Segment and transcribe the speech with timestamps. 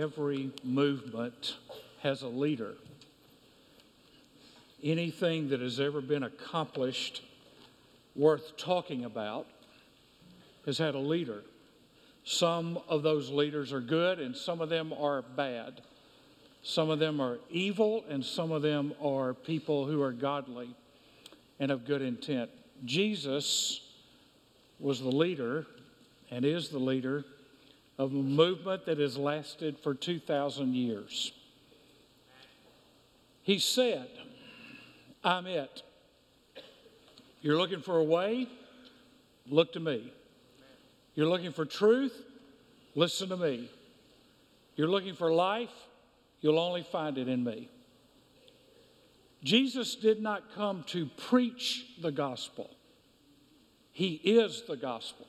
[0.00, 1.56] every movement
[2.02, 2.74] has a leader.
[4.82, 7.22] Anything that has ever been accomplished
[8.14, 9.46] worth talking about
[10.66, 11.42] has had a leader.
[12.24, 15.82] Some of those leaders are good and some of them are bad.
[16.62, 20.74] Some of them are evil and some of them are people who are godly
[21.60, 22.50] and of good intent.
[22.84, 23.80] Jesus
[24.80, 25.66] was the leader
[26.30, 27.24] and is the leader
[27.98, 31.32] of a movement that has lasted for 2,000 years.
[33.42, 34.08] He said,
[35.22, 35.82] I'm it.
[37.40, 38.48] You're looking for a way?
[39.48, 40.12] Look to me.
[41.14, 42.14] You're looking for truth?
[42.94, 43.70] Listen to me.
[44.76, 45.72] You're looking for life?
[46.40, 47.68] You'll only find it in me.
[49.42, 52.70] Jesus did not come to preach the gospel,
[53.92, 55.26] He is the gospel.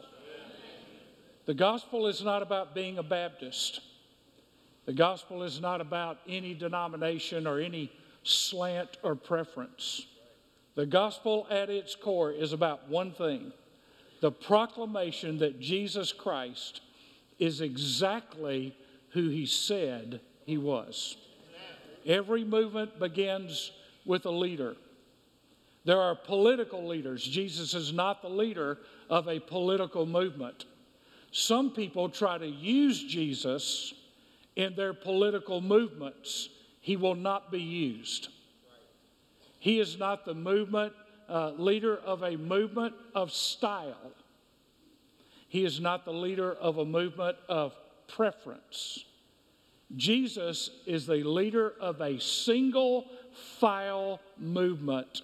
[1.46, 3.82] The gospel is not about being a Baptist.
[4.86, 7.92] The gospel is not about any denomination or any
[8.24, 10.06] slant or preference.
[10.76, 13.54] The gospel at its core is about one thing
[14.22, 16.82] the proclamation that Jesus Christ
[17.38, 18.76] is exactly
[19.10, 21.18] who he said he was.
[22.06, 23.72] Every movement begins
[24.06, 24.76] with a leader.
[25.84, 27.24] There are political leaders.
[27.24, 30.66] Jesus is not the leader of a political movement.
[31.38, 33.94] Some people try to use Jesus
[34.56, 36.48] in their political movements.
[36.80, 38.30] He will not be used.
[39.60, 40.94] He is not the movement
[41.28, 44.14] uh, leader of a movement of style.
[45.50, 47.76] He is not the leader of a movement of
[48.08, 49.04] preference.
[49.94, 53.08] Jesus is the leader of a single
[53.60, 55.22] file movement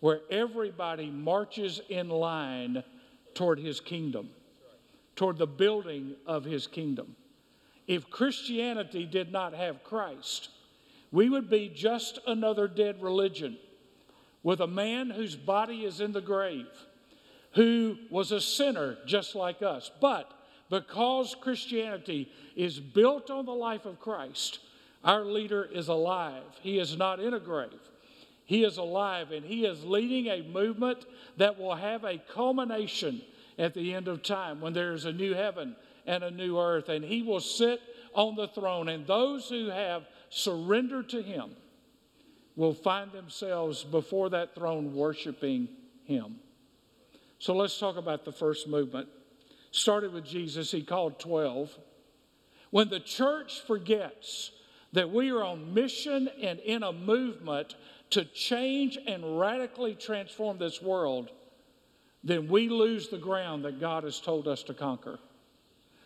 [0.00, 2.82] where everybody marches in line
[3.34, 4.28] toward his kingdom
[5.16, 7.16] toward the building of his kingdom.
[7.86, 10.48] If Christianity did not have Christ,
[11.10, 13.58] we would be just another dead religion
[14.42, 16.66] with a man whose body is in the grave,
[17.52, 19.90] who was a sinner just like us.
[20.00, 20.30] But
[20.70, 24.60] because Christianity is built on the life of Christ,
[25.04, 26.44] our leader is alive.
[26.62, 27.80] He is not in a grave.
[28.44, 31.04] He is alive and he is leading a movement
[31.36, 33.22] that will have a culmination
[33.62, 37.04] at the end of time when there's a new heaven and a new earth, and
[37.04, 37.80] he will sit
[38.12, 38.88] on the throne.
[38.88, 41.52] And those who have surrendered to him
[42.56, 45.68] will find themselves before that throne worshiping
[46.04, 46.40] him.
[47.38, 49.08] So let's talk about the first movement.
[49.70, 51.70] Started with Jesus, he called 12.
[52.70, 54.50] When the church forgets
[54.92, 57.76] that we are on mission and in a movement
[58.10, 61.30] to change and radically transform this world,
[62.24, 65.18] then we lose the ground that God has told us to conquer.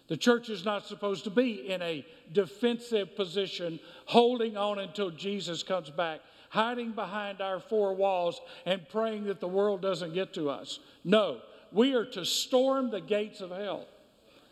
[0.08, 5.62] The church is not supposed to be in a defensive position, holding on until Jesus
[5.62, 10.48] comes back, hiding behind our four walls and praying that the world doesn't get to
[10.48, 10.78] us.
[11.04, 11.40] No,
[11.72, 13.86] we are to storm the gates of hell.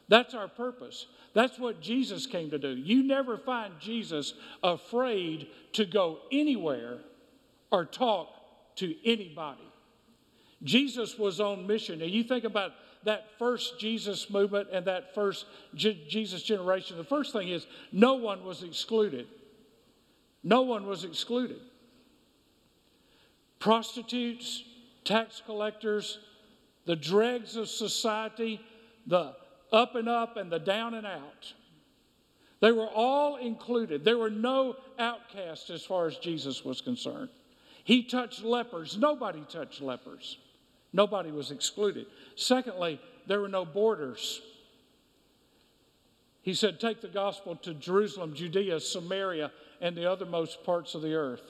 [0.08, 1.06] That's our purpose.
[1.34, 2.70] That's what Jesus came to do.
[2.70, 6.98] You never find Jesus afraid to go anywhere
[7.70, 8.28] or talk
[8.76, 9.62] to anybody.
[10.64, 12.02] Jesus was on mission.
[12.02, 12.72] And you think about
[13.04, 15.44] that first Jesus movement and that first
[15.74, 19.26] J- Jesus generation, the first thing is no one was excluded.
[20.42, 21.60] No one was excluded.
[23.58, 24.64] Prostitutes,
[25.04, 26.18] tax collectors,
[26.86, 28.60] the dregs of society,
[29.06, 29.34] the
[29.72, 31.52] up and up and the down and out.
[32.60, 34.04] They were all included.
[34.04, 37.28] There were no outcasts as far as Jesus was concerned.
[37.84, 38.96] He touched lepers.
[38.96, 40.38] Nobody touched lepers.
[40.94, 42.06] Nobody was excluded.
[42.36, 44.40] Secondly, there were no borders.
[46.40, 49.50] He said, Take the gospel to Jerusalem, Judea, Samaria,
[49.80, 51.42] and the othermost parts of the earth.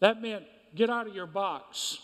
[0.00, 0.44] That meant
[0.74, 1.98] get out of your box,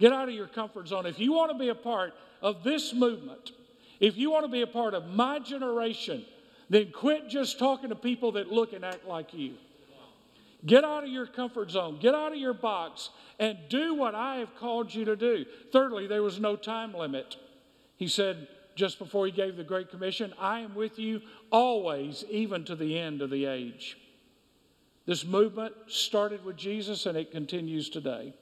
[0.00, 1.06] get out of your comfort zone.
[1.06, 2.12] If you want to be a part
[2.42, 3.52] of this movement,
[4.00, 6.24] if you want to be a part of my generation,
[6.70, 9.54] then quit just talking to people that look and act like you.
[10.66, 14.36] Get out of your comfort zone, get out of your box, and do what I
[14.36, 15.46] have called you to do.
[15.72, 17.36] Thirdly, there was no time limit.
[17.96, 21.20] He said just before he gave the Great Commission, I am with you
[21.50, 23.98] always, even to the end of the age.
[25.06, 28.34] This movement started with Jesus and it continues today.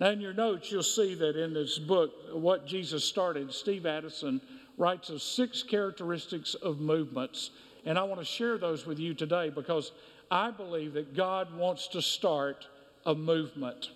[0.00, 4.40] Now, in your notes, you'll see that in this book, What Jesus Started, Steve Addison
[4.78, 7.50] writes of six characteristics of movements.
[7.84, 9.92] And I want to share those with you today because
[10.30, 12.66] I believe that God wants to start
[13.04, 13.90] a movement.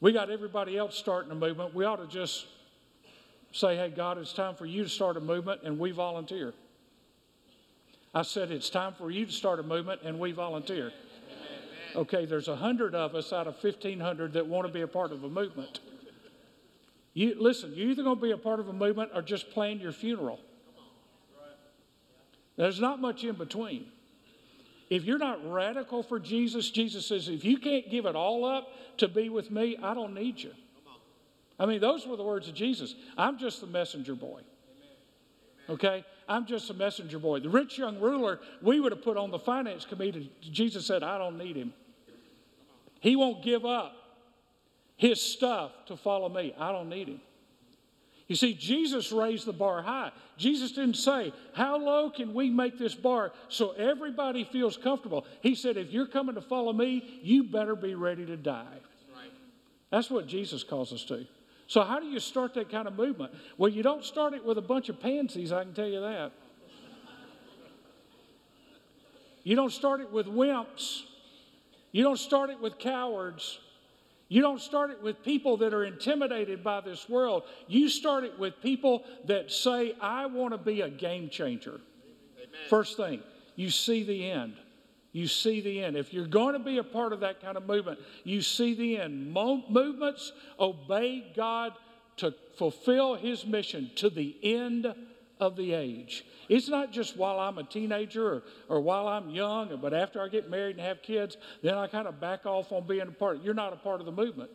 [0.00, 1.74] We got everybody else starting a movement.
[1.74, 2.46] We ought to just
[3.52, 6.52] say, hey, God, it's time for you to start a movement, and we volunteer.
[8.14, 10.92] I said, It's time for you to start a movement, and we volunteered.
[11.96, 15.10] Okay, there's a hundred of us out of 1,500 that want to be a part
[15.10, 15.80] of a movement.
[17.12, 19.80] You, listen, you're either going to be a part of a movement or just plan
[19.80, 20.40] your funeral.
[22.56, 23.86] There's not much in between.
[24.94, 28.68] If you're not radical for Jesus, Jesus says, if you can't give it all up
[28.98, 30.52] to be with me, I don't need you.
[31.58, 32.94] I mean, those were the words of Jesus.
[33.18, 34.42] I'm just the messenger boy.
[35.68, 36.04] Okay?
[36.28, 37.40] I'm just a messenger boy.
[37.40, 40.30] The rich young ruler, we would have put on the finance committee.
[40.40, 41.72] Jesus said, I don't need him.
[43.00, 43.96] He won't give up
[44.96, 46.54] his stuff to follow me.
[46.56, 47.20] I don't need him.
[48.26, 50.10] You see, Jesus raised the bar high.
[50.38, 55.26] Jesus didn't say, How low can we make this bar so everybody feels comfortable?
[55.42, 58.64] He said, If you're coming to follow me, you better be ready to die.
[58.70, 59.32] That's, right.
[59.90, 61.26] That's what Jesus calls us to.
[61.66, 63.34] So, how do you start that kind of movement?
[63.58, 66.32] Well, you don't start it with a bunch of pansies, I can tell you that.
[69.42, 71.02] You don't start it with wimps.
[71.92, 73.58] You don't start it with cowards.
[74.34, 77.44] You don't start it with people that are intimidated by this world.
[77.68, 81.80] You start it with people that say, I want to be a game changer.
[82.36, 82.48] Amen.
[82.68, 83.22] First thing,
[83.54, 84.56] you see the end.
[85.12, 85.96] You see the end.
[85.96, 88.96] If you're going to be a part of that kind of movement, you see the
[88.96, 89.32] end.
[89.32, 91.74] Mo- movements obey God
[92.16, 94.92] to fulfill His mission to the end
[95.40, 96.24] of the age.
[96.48, 100.28] It's not just while I'm a teenager or, or while I'm young, but after I
[100.28, 103.42] get married and have kids, then I kind of back off on being a part.
[103.42, 104.50] You're not a part of the movement.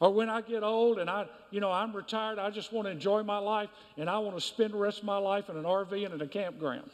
[0.00, 2.90] Or when I get old and I, you know, I'm retired, I just want to
[2.90, 5.64] enjoy my life and I want to spend the rest of my life in an
[5.64, 6.90] RV and in a campground.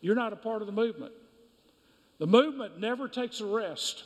[0.00, 1.12] You're not a part of the movement.
[2.18, 4.04] The movement never takes a rest.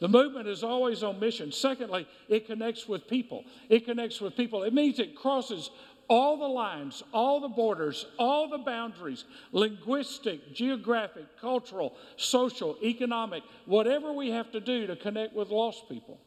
[0.00, 1.52] The movement is always on mission.
[1.52, 3.44] Secondly, it connects with people.
[3.68, 4.62] It connects with people.
[4.62, 5.70] It means it crosses
[6.08, 14.12] all the lines, all the borders, all the boundaries linguistic, geographic, cultural, social, economic whatever
[14.12, 16.18] we have to do to connect with lost people.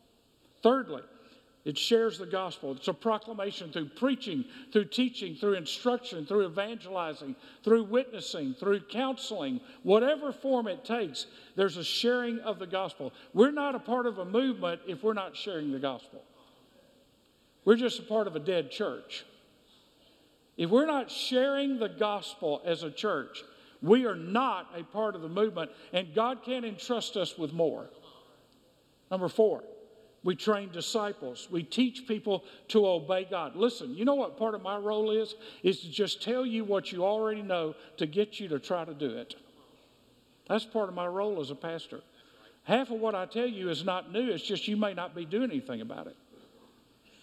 [0.64, 1.04] Thirdly,
[1.68, 2.72] it shares the gospel.
[2.72, 9.60] It's a proclamation through preaching, through teaching, through instruction, through evangelizing, through witnessing, through counseling,
[9.84, 11.26] whatever form it takes,
[11.58, 13.12] there's a sharing of the gospel.
[13.34, 16.24] We're not a part of a movement if we're not sharing the gospel.
[17.66, 19.26] We're just a part of a dead church.
[20.58, 23.44] If we're not sharing the gospel as a church,
[23.82, 27.90] we are not a part of the movement, and God can't entrust us with more.
[29.12, 29.64] Number four,
[30.24, 31.48] we train disciples.
[31.52, 33.56] We teach people to obey God.
[33.56, 35.36] Listen, you know what part of my role is?
[35.64, 38.94] Is to just tell you what you already know to get you to try to
[38.94, 39.36] do it.
[40.50, 42.02] That's part of my role as a pastor.
[42.64, 45.24] Half of what I tell you is not new, it's just you may not be
[45.24, 46.18] doing anything about it.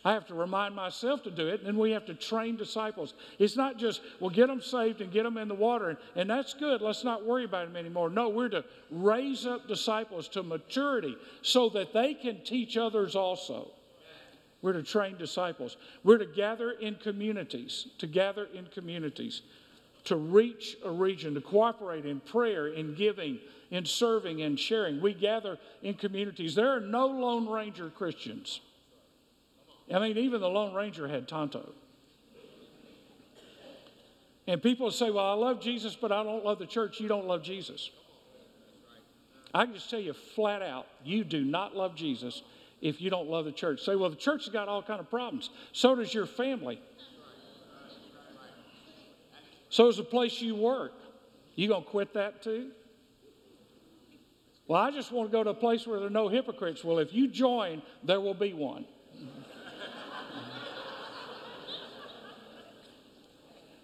[0.04, 3.14] I have to remind myself to do it, and then we have to train disciples.
[3.38, 6.52] It's not just, well, get them saved and get them in the water, and, that's
[6.52, 6.82] good.
[6.82, 8.10] Let's not worry about them anymore.
[8.10, 13.70] No, we're to raise up disciples to maturity so that they can teach others also.
[14.60, 15.76] We're to train disciples.
[16.02, 19.42] We're to gather in communities, to gather in communities,
[20.04, 23.38] to reach a region, to cooperate in prayer, in giving,
[23.70, 25.00] in serving, and sharing.
[25.00, 26.54] We gather in communities.
[26.54, 28.60] There are no Lone Ranger Christians.
[29.92, 31.72] I mean, even the Lone Ranger had Tonto.
[34.46, 37.00] And people say, Well, I love Jesus, but I don't love the church.
[37.00, 37.90] You don't love Jesus.
[39.54, 42.42] I can just tell you flat out, you do not love Jesus
[42.80, 43.82] if you don't love the church.
[43.82, 45.48] Say, well, the church has got all kind of problems.
[45.72, 46.80] So does your family.
[49.70, 50.92] So does the place you work.
[51.54, 52.70] You gonna quit that too?
[54.66, 56.82] Well, I just want to go to a place where there are no hypocrites.
[56.82, 58.86] Well, if you join, there will be one.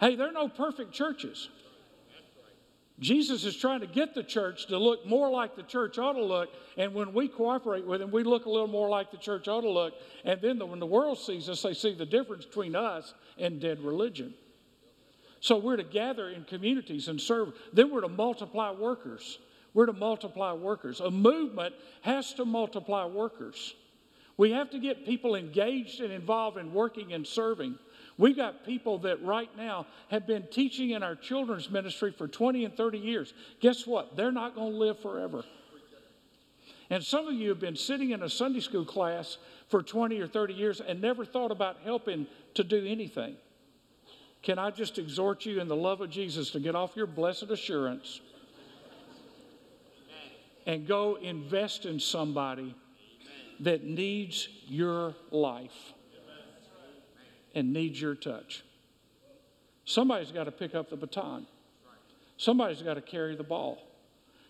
[0.00, 1.50] Hey, there are no perfect churches.
[2.98, 6.24] Jesus is trying to get the church to look more like the church ought to
[6.24, 6.50] look.
[6.76, 9.62] And when we cooperate with Him, we look a little more like the church ought
[9.62, 9.94] to look.
[10.24, 13.60] And then the, when the world sees us, they see the difference between us and
[13.60, 14.34] dead religion.
[15.40, 17.54] So we're to gather in communities and serve.
[17.72, 19.38] Then we're to multiply workers.
[19.72, 21.00] We're to multiply workers.
[21.00, 23.74] A movement has to multiply workers.
[24.36, 27.78] We have to get people engaged and involved in working and serving.
[28.20, 32.66] We got people that right now have been teaching in our children's ministry for 20
[32.66, 33.32] and 30 years.
[33.60, 34.14] Guess what?
[34.14, 35.42] They're not going to live forever.
[36.90, 40.26] And some of you have been sitting in a Sunday school class for 20 or
[40.26, 43.36] 30 years and never thought about helping to do anything.
[44.42, 47.44] Can I just exhort you in the love of Jesus to get off your blessed
[47.44, 48.20] assurance
[50.66, 52.74] and go invest in somebody
[53.60, 55.94] that needs your life?
[57.54, 58.62] And needs your touch.
[59.84, 61.46] Somebody's got to pick up the baton.
[62.36, 63.78] Somebody's got to carry the ball.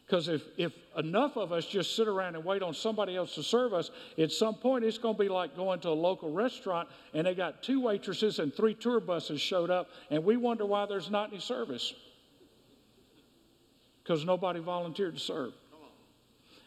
[0.07, 3.45] Because if, if enough of us just sit around and wait on somebody else to
[3.45, 6.89] serve us, at some point it's going to be like going to a local restaurant
[7.15, 10.85] and they got two waitresses and three tour buses showed up, and we wonder why
[10.87, 11.95] there's not any service.
[14.03, 15.53] Because nobody volunteered to serve.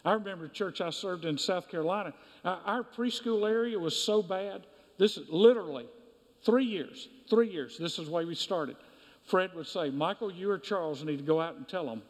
[0.06, 2.13] I remember a church I served in South Carolina.
[2.46, 4.66] Our preschool area was so bad.
[4.98, 5.88] This is literally
[6.43, 7.77] three years, three years.
[7.77, 8.75] This is way we started.
[9.25, 12.01] Fred would say, Michael, you or Charles need to go out and tell them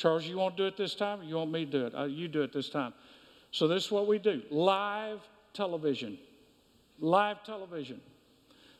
[0.00, 1.94] Charles, you want to do it this time or you want me to do it?
[1.94, 2.94] Uh, you do it this time.
[3.50, 5.20] So, this is what we do live
[5.52, 6.16] television.
[7.00, 8.00] Live television.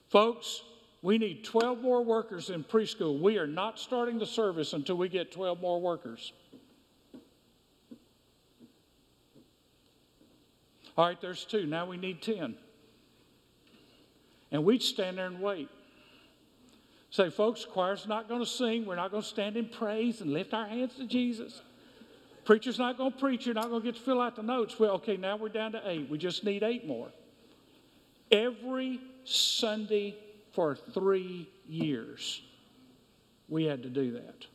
[0.08, 0.62] Folks,
[1.02, 3.20] we need 12 more workers in preschool.
[3.20, 6.32] We are not starting the service until we get 12 more workers.
[10.96, 11.66] All right, there's two.
[11.66, 12.54] Now we need 10.
[14.52, 15.69] And we'd stand there and wait.
[17.11, 18.87] Say, folks, choir's not going to sing.
[18.87, 21.61] We're not going to stand in praise and lift our hands to Jesus.
[22.45, 23.47] Preacher's not going to preach.
[23.47, 24.78] You're not going to get to fill out the notes.
[24.78, 26.09] Well, okay, now we're down to eight.
[26.09, 27.09] We just need eight more.
[28.30, 30.16] Every Sunday
[30.52, 32.42] for three years,
[33.49, 34.47] we had to do that.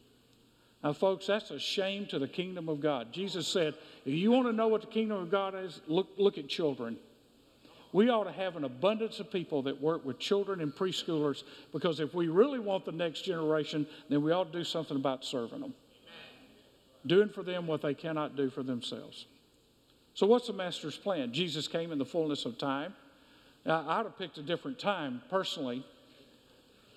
[0.83, 3.11] Now, folks, that's a shame to the kingdom of God.
[3.11, 3.73] Jesus said,
[4.05, 6.97] if you want to know what the kingdom of God is, look, look at children
[7.95, 12.01] we ought to have an abundance of people that work with children and preschoolers because
[12.01, 15.61] if we really want the next generation, then we ought to do something about serving
[15.61, 15.73] them,
[17.05, 19.27] doing for them what they cannot do for themselves.
[20.13, 21.31] So, what's the master's plan?
[21.31, 22.93] Jesus came in the fullness of time.
[23.65, 25.85] Now, I'd have picked a different time personally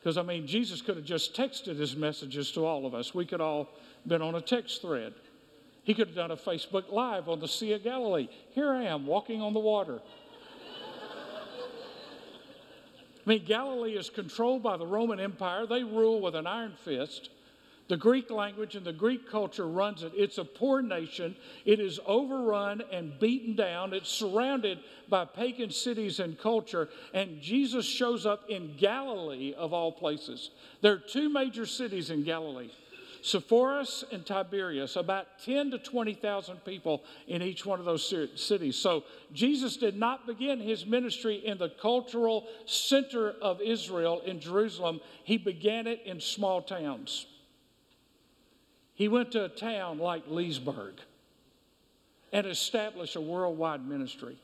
[0.00, 3.14] because, I mean, Jesus could have just texted his messages to all of us.
[3.14, 3.68] We could all
[4.04, 5.14] been on a text thread.
[5.84, 8.28] He could have done a Facebook Live on the Sea of Galilee.
[8.50, 10.00] Here I am walking on the water.
[13.28, 15.66] I mean, Galilee is controlled by the Roman Empire.
[15.66, 17.28] They rule with an iron fist.
[17.88, 20.12] The Greek language and the Greek culture runs it.
[20.16, 21.36] It's a poor nation.
[21.66, 23.92] It is overrun and beaten down.
[23.92, 24.78] It's surrounded
[25.10, 26.88] by pagan cities and culture.
[27.12, 30.48] And Jesus shows up in Galilee, of all places.
[30.80, 32.70] There are two major cities in Galilee
[33.22, 38.76] Sepphoris and Tiberias, about 10 to 20,000 people in each one of those cities.
[38.76, 45.00] So Jesus did not begin his ministry in the cultural center of Israel in Jerusalem,
[45.24, 47.26] he began it in small towns.
[48.94, 50.94] He went to a town like Leesburg
[52.32, 54.38] and established a worldwide ministry.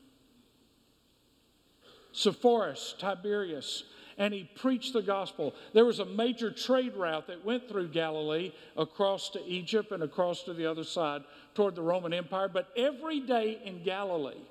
[2.13, 3.83] Sepphoris, Tiberias,
[4.17, 5.53] and he preached the gospel.
[5.73, 10.43] There was a major trade route that went through Galilee across to Egypt and across
[10.43, 12.47] to the other side toward the Roman Empire.
[12.47, 14.41] But every day in Galilee,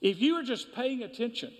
[0.00, 1.52] if you were just paying attention,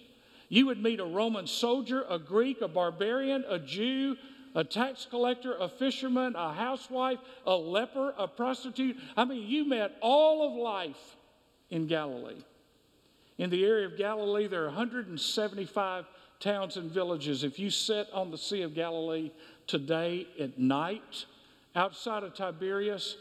[0.49, 4.17] you would meet a Roman soldier, a Greek, a barbarian, a Jew,
[4.55, 8.97] a tax collector, a fisherman, a housewife, a leper, a prostitute.
[9.17, 11.17] I mean, you met all of life
[11.71, 12.43] in Galilee.
[13.39, 16.07] In the area of Galilee, there are 175
[16.41, 17.45] towns and villages.
[17.45, 19.31] If you sit on the Sea of Galilee
[19.67, 21.25] today at night
[21.75, 23.17] outside of Tiberias,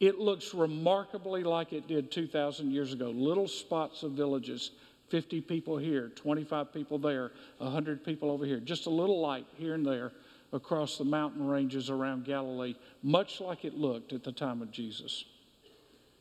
[0.00, 3.10] it looks remarkably like it did 2,000 years ago.
[3.10, 4.70] Little spots of villages,
[5.08, 8.60] 50 people here, 25 people there, 100 people over here.
[8.60, 10.12] Just a little light here and there
[10.52, 15.24] across the mountain ranges around Galilee, much like it looked at the time of Jesus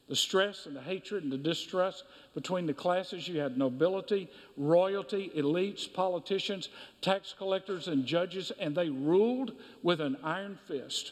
[0.07, 3.27] the stress and the hatred and the distrust between the classes.
[3.27, 6.69] You had nobility, royalty, elites, politicians,
[7.01, 11.11] tax collectors, and judges, and they ruled with an iron fist.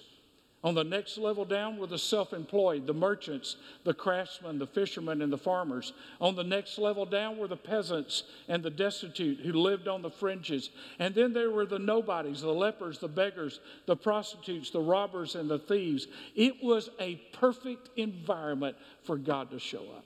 [0.65, 5.22] On the next level down were the self employed, the merchants, the craftsmen, the fishermen,
[5.22, 5.93] and the farmers.
[6.19, 10.10] On the next level down were the peasants and the destitute who lived on the
[10.10, 10.72] fringes.
[10.98, 15.48] And then there were the nobodies, the lepers, the beggars, the prostitutes, the robbers, and
[15.48, 16.07] the thieves.
[16.36, 20.05] It was a perfect environment for God to show up.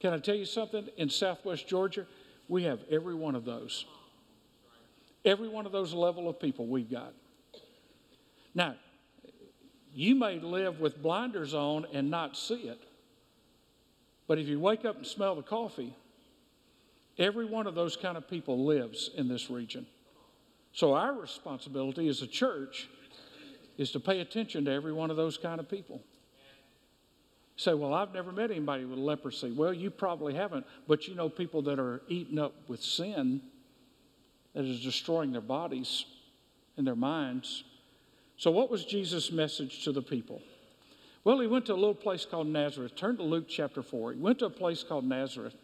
[0.00, 0.88] Can I tell you something?
[0.96, 2.04] In southwest Georgia,
[2.48, 3.86] we have every one of those.
[5.24, 7.14] Every one of those level of people we've got.
[8.56, 8.74] Now,
[9.92, 12.80] you may live with blinders on and not see it,
[14.26, 15.94] but if you wake up and smell the coffee,
[17.18, 19.86] every one of those kind of people lives in this region.
[20.72, 22.88] So, our responsibility as a church
[23.76, 26.00] is to pay attention to every one of those kind of people.
[27.56, 29.52] say, well, I've never met anybody with leprosy.
[29.52, 33.42] Well, you probably haven't, but you know people that are eaten up with sin
[34.54, 36.06] that is destroying their bodies
[36.78, 37.64] and their minds.
[38.38, 40.42] So, what was Jesus' message to the people?
[41.24, 42.94] Well, he went to a little place called Nazareth.
[42.94, 44.12] Turn to Luke chapter 4.
[44.12, 45.54] He went to a place called Nazareth.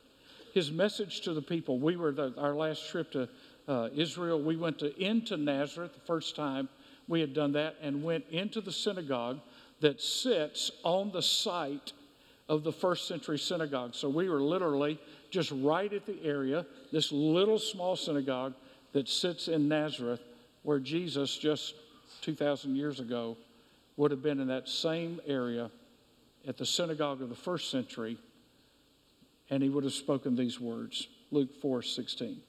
[0.54, 3.28] His message to the people we were the, our last trip to
[3.68, 6.68] uh, Israel, we went to into Nazareth the first time
[7.08, 9.40] we had done that and went into the synagogue
[9.80, 11.92] that sits on the site
[12.48, 13.94] of the first century synagogue.
[13.94, 14.98] So we were literally
[15.30, 18.54] just right at the area, this little small synagogue
[18.92, 20.20] that sits in Nazareth,
[20.62, 21.74] where Jesus just
[22.22, 23.36] 2,000 years ago
[23.96, 25.70] would have been in that same area
[26.48, 28.16] at the synagogue of the first century,
[29.50, 32.40] and he would have spoken these words Luke 4 16.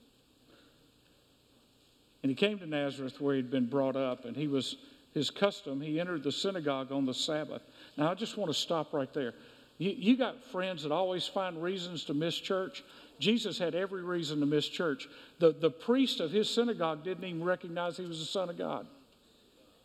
[2.22, 4.78] And he came to Nazareth where he'd been brought up, and he was
[5.14, 7.62] his custom, he entered the synagogue on the Sabbath.
[7.98, 9.34] Now, I just want to stop right there.
[9.78, 12.84] You, you got friends that always find reasons to miss church.
[13.20, 15.08] Jesus had every reason to miss church.
[15.40, 18.88] The, the priest of his synagogue didn't even recognize he was the Son of God.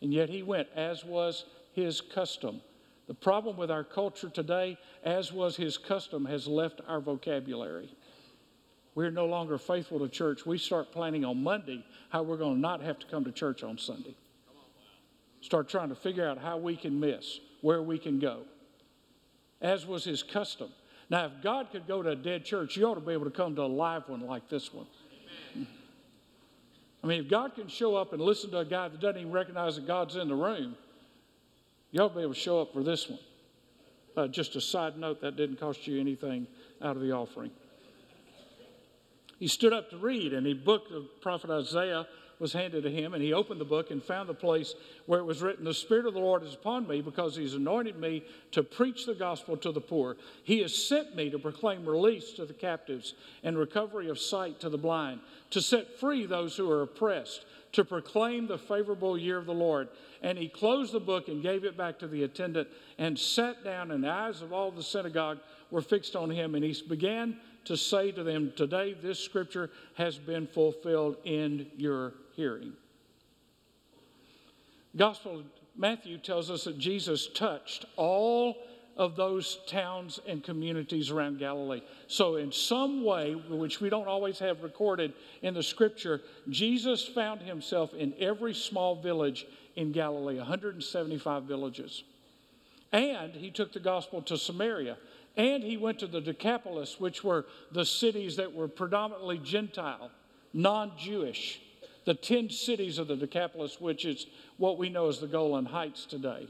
[0.01, 2.61] And yet he went, as was his custom.
[3.07, 7.89] The problem with our culture today, as was his custom, has left our vocabulary.
[8.95, 10.45] We're no longer faithful to church.
[10.45, 13.63] We start planning on Monday how we're going to not have to come to church
[13.63, 14.15] on Sunday.
[15.41, 18.41] Start trying to figure out how we can miss, where we can go,
[19.61, 20.69] as was his custom.
[21.09, 23.31] Now, if God could go to a dead church, you ought to be able to
[23.31, 24.85] come to a live one like this one.
[25.55, 25.67] Amen.
[27.03, 29.31] I mean, if God can show up and listen to a guy that doesn't even
[29.31, 30.75] recognize that God's in the room,
[31.91, 33.19] you ought to be able to show up for this one.
[34.17, 36.45] Uh, just a side note, that didn't cost you anything
[36.81, 37.51] out of the offering.
[39.39, 42.05] He stood up to read, and the book of prophet Isaiah
[42.39, 44.73] was handed to him, and he opened the book and found the place
[45.05, 47.97] where it was written, The Spirit of the Lord is upon me because he's anointed
[47.97, 50.15] me to preach the gospel to the poor.
[50.43, 54.69] He has sent me to proclaim release to the captives and recovery of sight to
[54.69, 55.19] the blind,
[55.51, 59.89] to set free those who are oppressed, to proclaim the favorable year of the Lord.
[60.23, 63.91] And he closed the book and gave it back to the attendant and sat down,
[63.91, 65.39] and the eyes of all the synagogue
[65.71, 70.17] were fixed on him, and he began to say to them, Today this scripture has
[70.17, 72.71] been fulfilled in your hearing.
[74.95, 75.43] Gospel
[75.75, 78.55] Matthew tells us that Jesus touched all
[78.95, 81.81] of those towns and communities around Galilee.
[82.07, 87.41] So, in some way, which we don't always have recorded in the scripture, Jesus found
[87.41, 92.03] himself in every small village in Galilee, 175 villages.
[92.93, 94.97] And he took the gospel to Samaria.
[95.35, 100.09] And he went to the Decapolis, which were the cities that were predominantly Gentile,
[100.53, 101.61] non Jewish
[102.09, 104.25] the 10 cities of the Decapolis, which is
[104.57, 106.47] what we know as the Golan Heights today.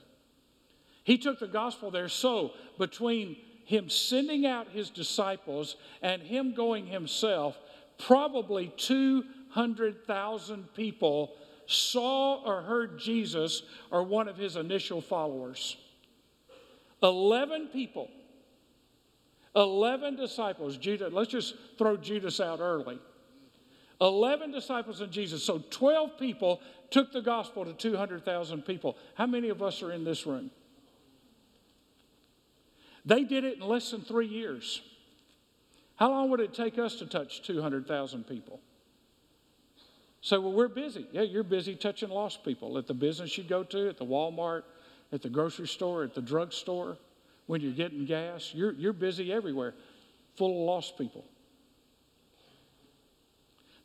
[1.03, 2.07] He took the gospel there.
[2.07, 7.59] So, between him sending out his disciples and him going himself,
[7.97, 15.75] probably 200,000 people saw or heard Jesus or one of his initial followers.
[17.03, 18.09] 11 people,
[19.57, 20.77] 11 disciples.
[20.77, 22.97] Judas, let's just throw Judas out early.
[24.01, 25.43] 11 disciples of Jesus.
[25.43, 28.97] So 12 people took the gospel to 200,000 people.
[29.15, 30.51] How many of us are in this room?
[33.05, 34.81] They did it in less than three years.
[35.95, 38.61] How long would it take us to touch 200,000 people?
[40.21, 41.07] So, well, we're busy.
[41.11, 44.63] Yeah, you're busy touching lost people at the business you go to, at the Walmart,
[45.11, 46.97] at the grocery store, at the drugstore,
[47.47, 48.51] when you're getting gas.
[48.53, 49.73] You're, you're busy everywhere,
[50.35, 51.25] full of lost people.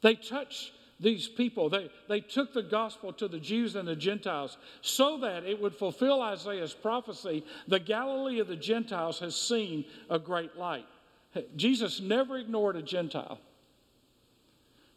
[0.04, 1.70] They touched these people.
[1.70, 5.74] They, they took the gospel to the Jews and the Gentiles so that it would
[5.74, 10.84] fulfill Isaiah's prophecy the Galilee of the Gentiles has seen a great light.
[11.56, 13.38] Jesus never ignored a Gentile.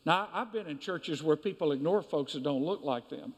[0.05, 3.33] Now, I've been in churches where people ignore folks that don't look like them.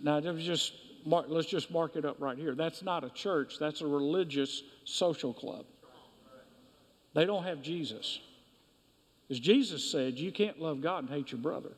[0.00, 0.72] Now, just
[1.04, 2.54] let's just mark it up right here.
[2.54, 5.64] That's not a church, that's a religious social club.
[7.14, 8.20] They don't have Jesus.
[9.30, 11.72] As Jesus said, you can't love God and hate your brother.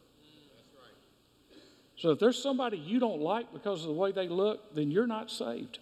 [1.97, 5.07] So if there's somebody you don't like because of the way they look, then you're
[5.07, 5.79] not saved.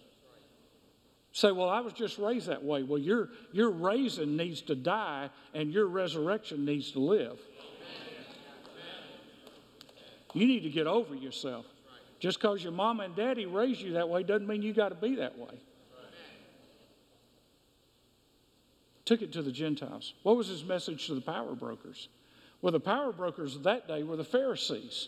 [1.31, 2.83] Say, well, I was just raised that way.
[2.83, 7.39] Well, your, your raising needs to die and your resurrection needs to live.
[10.33, 11.65] You need to get over yourself.
[12.19, 14.95] Just because your mama and daddy raised you that way doesn't mean you got to
[14.95, 15.57] be that way.
[19.09, 20.13] Took it to the Gentiles.
[20.21, 22.09] What was his message to the power brokers?
[22.61, 25.07] Well, the power brokers of that day were the Pharisees.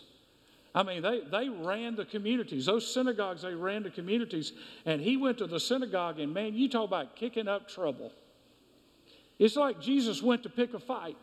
[0.74, 2.66] I mean, they, they ran the communities.
[2.66, 4.54] Those synagogues, they ran the communities.
[4.86, 8.10] And he went to the synagogue, and man, you talk about kicking up trouble.
[9.38, 11.16] It's like Jesus went to pick a fight.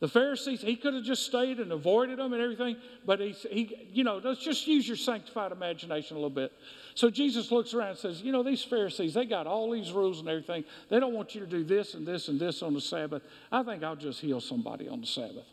[0.00, 3.88] The Pharisees, he could have just stayed and avoided them and everything, but he, he,
[3.92, 6.52] you know, let's just use your sanctified imagination a little bit.
[6.94, 10.20] So Jesus looks around and says, You know, these Pharisees, they got all these rules
[10.20, 10.64] and everything.
[10.88, 13.22] They don't want you to do this and this and this on the Sabbath.
[13.52, 15.46] I think I'll just heal somebody on the Sabbath.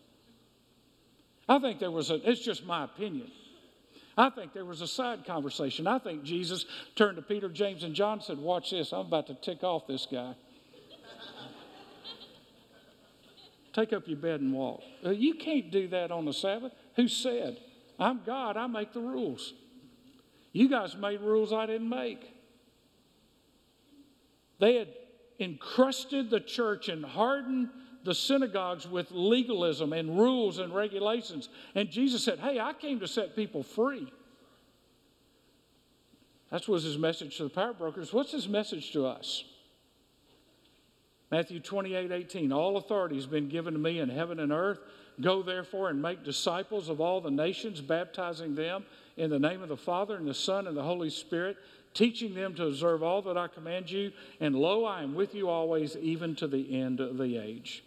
[1.50, 3.30] I think there was a, it's just my opinion.
[4.18, 5.88] I think there was a side conversation.
[5.88, 9.28] I think Jesus turned to Peter, James, and John and said, Watch this, I'm about
[9.28, 10.36] to tick off this guy.
[13.78, 14.82] Take up your bed and walk.
[15.06, 16.74] Uh, you can't do that on the Sabbath.
[16.96, 17.58] Who said?
[18.00, 19.54] I'm God, I make the rules.
[20.52, 22.34] You guys made rules I didn't make.
[24.58, 24.88] They had
[25.40, 27.70] encrusted the church and hardened
[28.04, 31.48] the synagogues with legalism and rules and regulations.
[31.76, 34.12] And Jesus said, Hey, I came to set people free.
[36.50, 38.12] That was his message to the power brokers.
[38.12, 39.44] What's his message to us?
[41.32, 42.52] Matthew 28 18.
[42.52, 44.80] All authority has been given to me in heaven and earth.
[45.20, 48.86] Go therefore and make disciples of all the nations, baptizing them
[49.18, 51.58] in the name of the Father and the Son and the Holy Spirit,
[51.94, 54.12] teaching them to observe all that I command you.
[54.40, 57.84] And lo, I am with you always, even to the end of the age.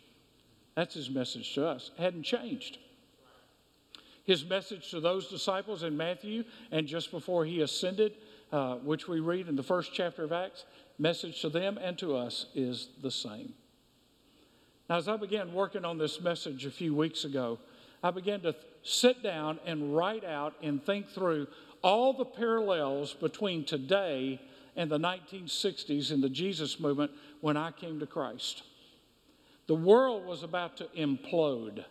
[0.75, 1.93] That's his message to us.
[1.99, 2.79] Hadn't changed.
[4.25, 8.15] His message to those disciples in Matthew and just before he ascended,
[8.53, 10.65] uh, which we read in the first chapter of Acts,
[11.01, 13.55] message to them and to us is the same.
[14.89, 17.59] Now, as I began working on this message a few weeks ago,
[18.03, 21.47] I began to sit down and write out and think through
[21.83, 24.41] all the parallels between today
[24.77, 28.63] and the 1960s in the Jesus movement when I came to Christ.
[29.67, 31.85] The world was about to implode.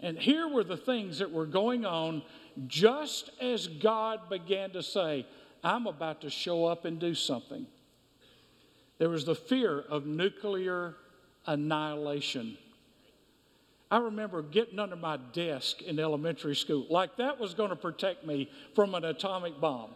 [0.00, 2.22] And here were the things that were going on
[2.66, 5.26] just as God began to say,
[5.62, 7.66] I'm about to show up and do something.
[8.98, 10.96] There was the fear of nuclear
[11.46, 12.56] annihilation.
[13.90, 18.26] I remember getting under my desk in elementary school, like that was going to protect
[18.26, 19.90] me from an atomic bomb.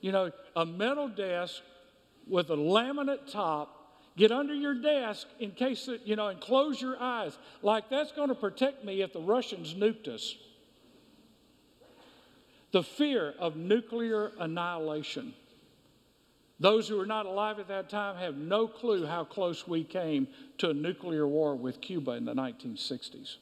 [0.00, 1.62] You know, a metal desk
[2.28, 3.78] with a laminate top
[4.18, 7.38] Get under your desk in case, you know, and close your eyes.
[7.62, 10.34] Like that's going to protect me if the Russians nuked us.
[12.70, 15.34] The fear of nuclear annihilation.
[16.60, 20.28] Those who were not alive at that time have no clue how close we came
[20.58, 23.36] to a nuclear war with Cuba in the 1960s.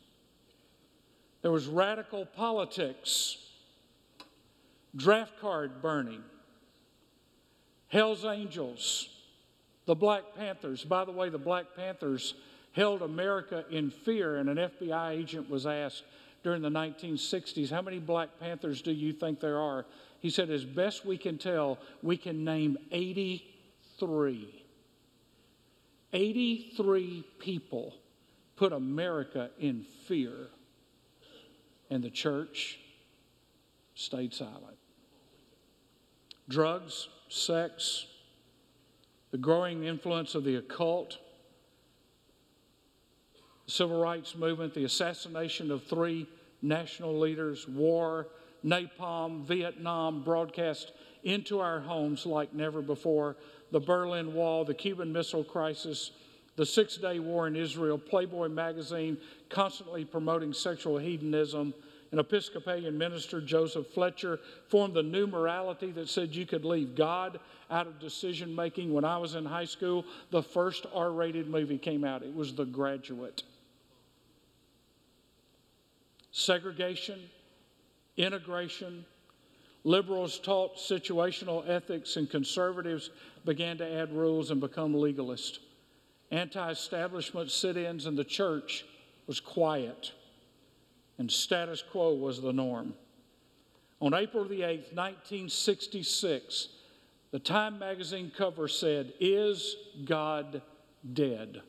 [1.43, 3.39] There was radical politics,
[4.95, 6.23] draft card burning,
[7.89, 9.09] Hell's Angels,
[9.87, 12.35] the Black Panthers, by the way, the Black Panthers
[12.73, 16.03] held America in fear, and an FBI agent was asked
[16.47, 19.85] during the 1960s, How many Black Panthers do you think there are?
[20.21, 24.65] He said, As best we can tell, we can name 83.
[26.13, 27.95] 83 people
[28.55, 30.47] put America in fear,
[31.91, 32.79] and the church
[33.97, 34.79] stayed silent.
[36.49, 38.07] Drugs, sex,
[39.33, 41.19] the growing influence of the occult,
[43.67, 46.27] civil rights movement, the assassination of three
[46.63, 48.29] national leaders, war,
[48.65, 50.93] napalm, Vietnam broadcast
[51.25, 53.37] into our homes like never before,
[53.73, 56.13] the Berlin Wall, the Cuban Missile Crisis,
[56.55, 59.19] the Six Day War in Israel, Playboy magazine
[59.51, 61.75] constantly promoting sexual hedonism,
[62.13, 67.41] an Episcopalian minister, Joseph Fletcher, formed the new morality that said you could leave God
[67.71, 68.93] out of decision making.
[68.93, 72.23] When I was in high school, the first R rated movie came out.
[72.23, 73.43] It was The Graduate.
[76.39, 77.19] Segregation,
[78.19, 79.07] integration,
[79.85, 83.09] liberals taught situational ethics, and conservatives
[83.47, 85.61] began to add rules and become legalist.
[86.31, 88.85] Anti establishment sit ins in the church
[89.27, 90.13] was quiet
[91.17, 92.93] and status quo was the norm.
[94.03, 96.69] On April the 8th, 1966,
[97.31, 100.61] the Time magazine cover said, Is God
[101.15, 101.63] dead?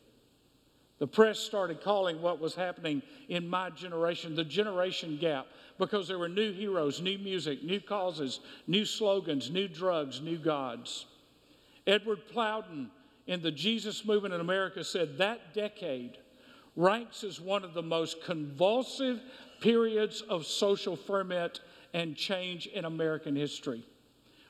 [1.00, 6.18] The press started calling what was happening in my generation the generation gap because there
[6.18, 11.06] were new heroes, new music, new causes, new slogans, new drugs, new gods.
[11.86, 12.90] Edward Plowman
[13.28, 16.18] in the Jesus movement in America said that decade
[16.76, 19.22] ranks as one of the most convulsive
[19.62, 21.62] periods of social ferment
[21.94, 23.84] and change in American history.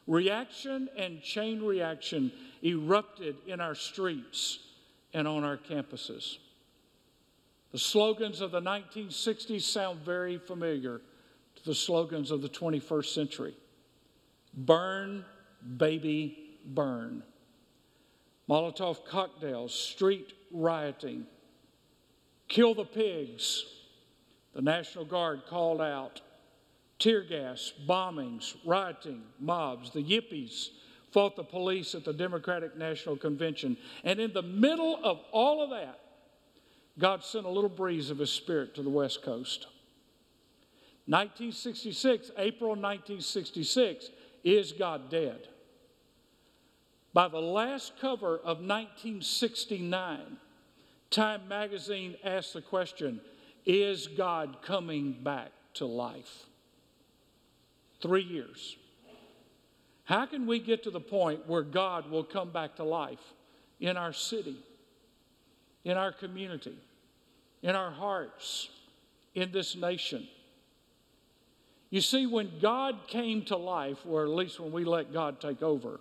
[0.07, 2.31] Reaction and chain reaction
[2.63, 4.60] erupted in our streets
[5.17, 6.38] and on our campuses.
[7.71, 11.01] The slogans of the 1960s sound very familiar
[11.56, 13.56] to the slogans of the 21st century
[14.53, 15.25] Burn,
[15.77, 17.23] baby, burn.
[18.47, 21.25] Molotov cocktails, street rioting,
[22.47, 23.65] Kill the pigs.
[24.53, 26.21] The National Guard called out.
[26.99, 29.91] Tear gas, bombings, rioting, mobs.
[29.91, 30.69] The Yippies
[31.11, 33.77] fought the police at the Democratic National Convention.
[34.03, 35.99] And in the middle of all of that,
[36.99, 39.67] God sent a little breeze of His Spirit to the West Coast.
[41.05, 44.09] 1966, April 1966,
[44.43, 45.47] is God dead?
[47.13, 50.37] By the last cover of 1969,
[51.09, 53.21] Time magazine asked the question
[53.65, 56.45] Is God coming back to life?
[58.01, 58.75] Three years.
[60.07, 63.19] How can we get to the point where God will come back to life
[63.81, 64.55] in our city,
[65.83, 66.77] in our community,
[67.61, 68.69] in our hearts,
[69.35, 70.25] in this nation?
[71.89, 75.61] You see, when God came to life, or at least when we let God take
[75.61, 75.99] over,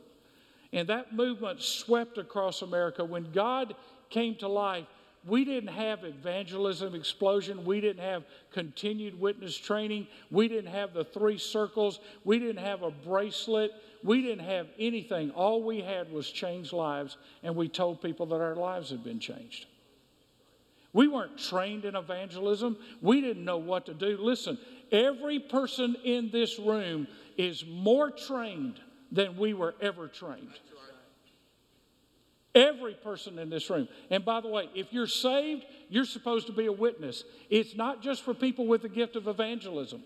[0.72, 3.74] and that movement swept across America, when God
[4.08, 4.86] came to life,
[5.26, 7.64] we didn't have evangelism explosion.
[7.64, 10.06] We didn't have continued witness training.
[10.30, 11.98] We didn't have the three circles.
[12.24, 13.72] We didn't have a bracelet.
[14.04, 15.32] We didn't have anything.
[15.32, 19.18] All we had was changed lives, and we told people that our lives had been
[19.18, 19.66] changed.
[20.92, 22.78] We weren't trained in evangelism.
[23.02, 24.16] We didn't know what to do.
[24.18, 24.58] Listen,
[24.92, 30.58] every person in this room is more trained than we were ever trained.
[32.56, 33.86] Every person in this room.
[34.08, 37.22] And by the way, if you're saved, you're supposed to be a witness.
[37.50, 40.02] It's not just for people with the gift of evangelism.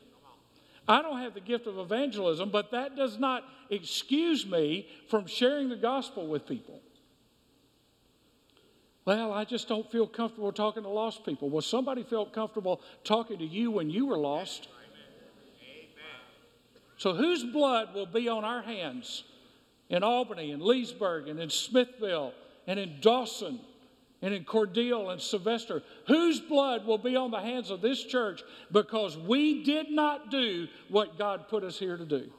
[0.89, 5.69] I don't have the gift of evangelism, but that does not excuse me from sharing
[5.69, 6.81] the gospel with people.
[9.05, 11.51] Well, I just don't feel comfortable talking to lost people.
[11.51, 14.67] Well, somebody felt comfortable talking to you when you were lost.
[16.97, 19.23] So, whose blood will be on our hands
[19.91, 22.33] in Albany and Leesburg and in Smithville
[22.67, 23.61] and in Dawson
[24.23, 25.83] and in Cordele and Sylvester?
[26.07, 30.69] Whose blood will be on the hands of this church because we did not do
[30.89, 32.31] what God put us here to do?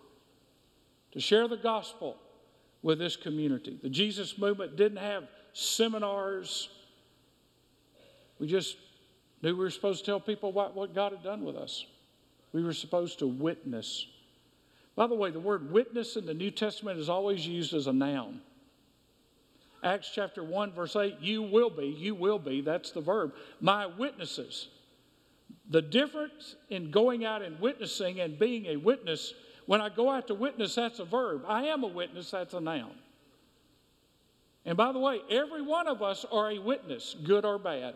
[1.12, 2.18] To share the gospel
[2.82, 3.78] with this community.
[3.82, 6.70] The Jesus movement didn't have seminars.
[8.40, 8.78] We just
[9.42, 11.86] knew we were supposed to tell people what, what God had done with us.
[12.54, 14.08] We were supposed to witness.
[15.02, 17.92] By the way, the word witness in the New Testament is always used as a
[17.92, 18.40] noun.
[19.84, 23.88] Acts chapter 1, verse 8, you will be, you will be, that's the verb, my
[23.88, 24.68] witnesses.
[25.72, 29.34] The difference in going out and witnessing and being a witness,
[29.66, 31.46] when I go out to witness, that's a verb.
[31.48, 32.94] I am a witness, that's a noun.
[34.66, 37.96] And by the way, every one of us are a witness, good or bad.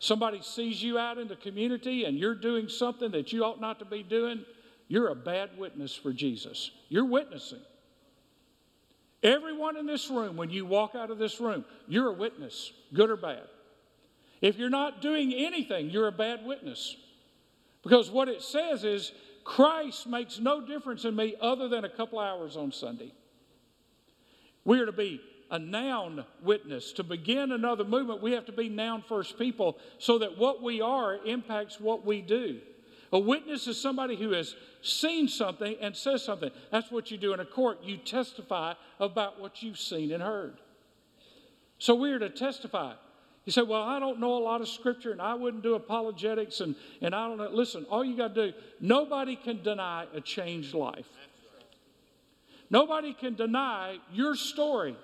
[0.00, 3.78] Somebody sees you out in the community and you're doing something that you ought not
[3.78, 4.44] to be doing,
[4.92, 6.70] you're a bad witness for Jesus.
[6.90, 7.62] You're witnessing.
[9.22, 13.08] Everyone in this room, when you walk out of this room, you're a witness, good
[13.08, 13.44] or bad.
[14.42, 16.94] If you're not doing anything, you're a bad witness.
[17.82, 19.12] Because what it says is,
[19.44, 23.14] Christ makes no difference in me other than a couple hours on Sunday.
[24.66, 26.92] We are to be a noun witness.
[26.92, 30.82] To begin another movement, we have to be noun first people so that what we
[30.82, 32.60] are impacts what we do.
[33.12, 36.50] A witness is somebody who has seen something and says something.
[36.70, 37.84] That's what you do in a court.
[37.84, 40.58] You testify about what you've seen and heard.
[41.78, 42.94] So we are to testify.
[43.44, 46.60] You say, Well, I don't know a lot of scripture and I wouldn't do apologetics
[46.60, 47.50] and, and I don't know.
[47.50, 51.08] Listen, all you got to do, nobody can deny a changed life.
[52.70, 54.96] Nobody can deny your story.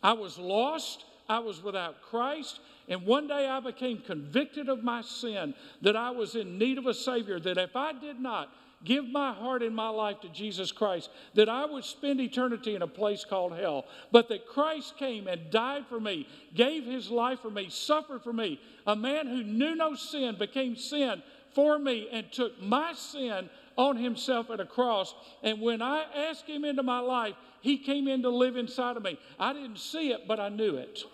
[0.00, 5.02] I was lost, I was without Christ, and one day I became convicted of my
[5.02, 8.50] sin, that I was in need of a Savior, that if I did not
[8.84, 12.82] give my heart and my life to Jesus Christ, that I would spend eternity in
[12.82, 17.40] a place called hell, but that Christ came and died for me, gave his life
[17.40, 18.60] for me, suffered for me.
[18.86, 21.22] A man who knew no sin became sin
[21.54, 25.14] for me and took my sin on himself at a cross.
[25.42, 29.02] And when I asked him into my life, he came in to live inside of
[29.02, 29.18] me.
[29.38, 31.04] I didn't see it, but I knew it.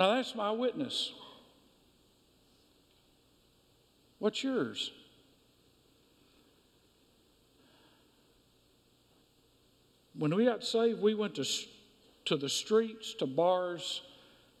[0.00, 1.12] Now that's my witness.
[4.18, 4.92] What's yours?
[10.16, 11.44] When we got saved, we went to,
[12.24, 14.00] to the streets, to bars,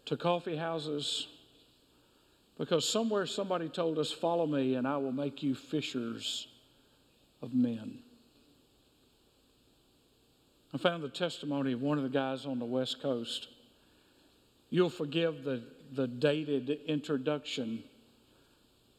[0.04, 1.26] to coffee houses
[2.58, 6.48] because somewhere somebody told us, Follow me, and I will make you fishers
[7.40, 8.00] of men.
[10.74, 13.48] I found the testimony of one of the guys on the West Coast.
[14.70, 17.82] You'll forgive the, the dated introduction,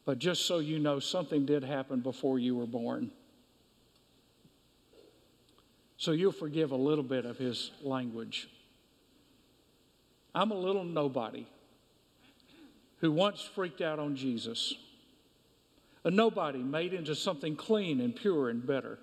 [0.05, 3.11] but just so you know, something did happen before you were born.
[5.97, 8.49] So you'll forgive a little bit of his language.
[10.35, 11.45] I'm a little nobody
[12.99, 14.73] who once freaked out on Jesus.
[16.03, 18.99] A nobody made into something clean and pure and better.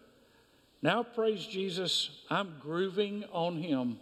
[0.82, 3.98] Now, praise Jesus, I'm grooving on Him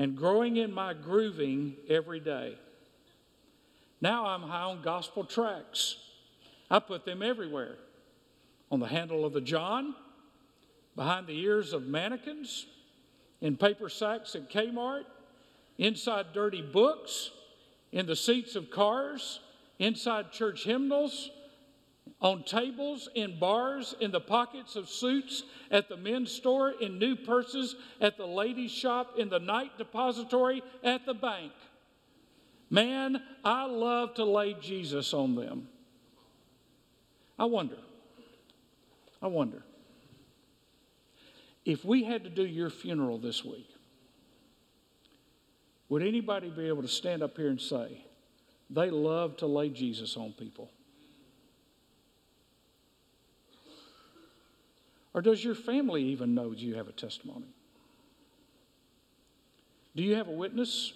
[0.00, 2.56] and growing in my grooving every day.
[4.00, 5.98] Now I'm high on gospel tracks.
[6.70, 7.76] I put them everywhere
[8.70, 9.94] on the handle of the John,
[10.96, 12.64] behind the ears of mannequins,
[13.42, 15.04] in paper sacks at Kmart,
[15.76, 17.30] inside dirty books,
[17.92, 19.40] in the seats of cars,
[19.78, 21.28] inside church hymnals,
[22.20, 27.16] on tables, in bars, in the pockets of suits, at the men's store, in new
[27.16, 31.52] purses, at the ladies' shop, in the night depository, at the bank.
[32.68, 35.68] Man, I love to lay Jesus on them.
[37.38, 37.78] I wonder,
[39.22, 39.62] I wonder,
[41.64, 43.68] if we had to do your funeral this week,
[45.88, 48.04] would anybody be able to stand up here and say,
[48.68, 50.70] they love to lay Jesus on people?
[55.12, 57.46] Or does your family even know you have a testimony?
[59.96, 60.92] Do you have a witness?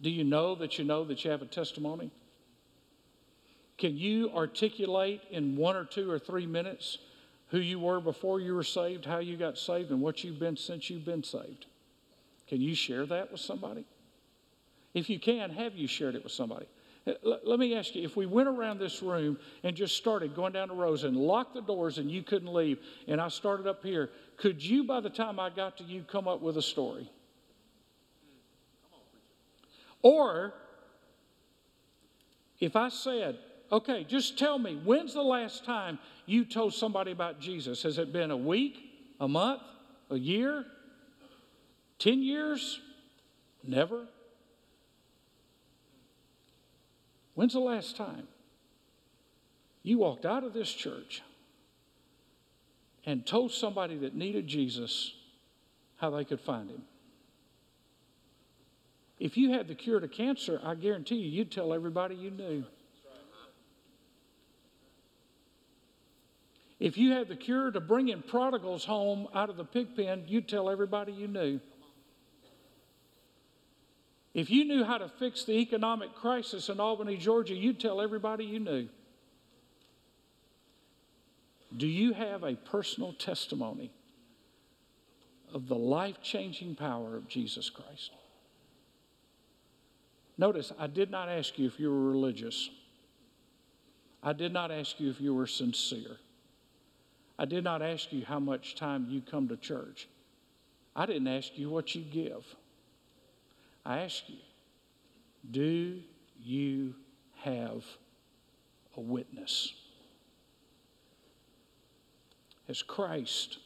[0.00, 2.10] Do you know that you know that you have a testimony?
[3.76, 6.98] Can you articulate in one or two or three minutes
[7.48, 10.56] who you were before you were saved, how you got saved, and what you've been
[10.56, 11.66] since you've been saved?
[12.48, 13.84] Can you share that with somebody?
[14.94, 16.66] If you can, have you shared it with somebody?
[17.04, 20.68] Let me ask you if we went around this room and just started going down
[20.68, 24.10] the rows and locked the doors and you couldn't leave, and I started up here,
[24.36, 27.10] could you, by the time I got to you, come up with a story?
[30.00, 30.54] Or
[32.60, 33.38] if I said,
[33.72, 37.82] okay, just tell me, when's the last time you told somebody about Jesus?
[37.82, 38.78] Has it been a week,
[39.18, 39.62] a month,
[40.10, 40.64] a year,
[41.98, 42.80] 10 years?
[43.64, 44.06] Never.
[47.34, 48.28] When's the last time
[49.82, 51.22] you walked out of this church
[53.04, 55.14] and told somebody that needed Jesus
[55.96, 56.82] how they could find him?
[59.18, 62.64] If you had the cure to cancer, I guarantee you, you'd tell everybody you knew.
[66.80, 70.48] If you had the cure to bringing prodigals home out of the pig pen, you'd
[70.48, 71.60] tell everybody you knew.
[74.34, 78.44] If you knew how to fix the economic crisis in Albany, Georgia, you'd tell everybody
[78.44, 78.88] you knew.
[81.76, 83.90] Do you have a personal testimony
[85.52, 88.12] of the life changing power of Jesus Christ?
[90.38, 92.70] Notice, I did not ask you if you were religious.
[94.22, 96.16] I did not ask you if you were sincere.
[97.38, 100.08] I did not ask you how much time you come to church.
[100.94, 102.44] I didn't ask you what you give.
[103.84, 104.38] I ask you,
[105.50, 106.00] do
[106.40, 106.94] you
[107.42, 107.84] have
[108.96, 109.72] a witness?
[112.68, 113.58] Has Christ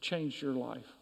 [0.00, 0.92] changed your life?